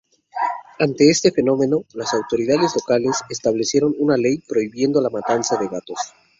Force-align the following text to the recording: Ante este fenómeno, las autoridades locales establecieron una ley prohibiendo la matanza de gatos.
Ante 0.79 1.11
este 1.11 1.29
fenómeno, 1.31 1.85
las 1.93 2.15
autoridades 2.15 2.73
locales 2.75 3.21
establecieron 3.29 3.93
una 3.99 4.17
ley 4.17 4.39
prohibiendo 4.39 4.99
la 4.99 5.11
matanza 5.11 5.57
de 5.57 5.67
gatos. 5.67 5.99